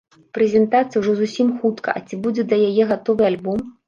[0.35, 3.61] Прэзентацыя ужо зусім хутка, а ці будзе да яе гатовы альбом?